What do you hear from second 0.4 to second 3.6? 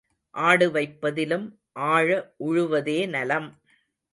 ஆடு வைப்பதிலும் ஆழ உழுவதே நலம்.